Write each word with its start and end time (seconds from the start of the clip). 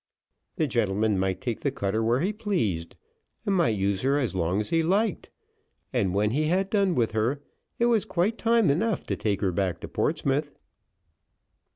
The 0.55 0.65
gentleman 0.65 1.19
might 1.19 1.41
take 1.41 1.59
the 1.59 1.69
cutter 1.69 2.03
where 2.03 2.21
he 2.21 2.33
pleased, 2.33 2.95
and 3.45 3.53
might 3.53 3.77
use 3.77 4.01
her 4.01 4.17
as 4.17 4.35
long 4.35 4.59
as 4.59 4.71
he 4.71 4.81
liked, 4.81 5.29
and 5.93 6.11
when 6.15 6.31
he 6.31 6.45
had 6.45 6.71
done 6.71 6.95
with 6.95 7.11
her 7.11 7.43
it 7.77 7.85
was 7.85 8.03
quite 8.03 8.39
time 8.39 8.71
enough 8.71 9.05
to 9.05 9.15
take 9.15 9.41
her 9.41 9.51
back 9.51 9.79
to 9.81 9.87
Portsmouth." 9.87 10.55